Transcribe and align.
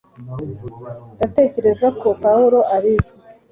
ndatekereza 1.17 1.87
ko 1.99 2.07
pawulo 2.23 2.59
abizi 2.75 3.15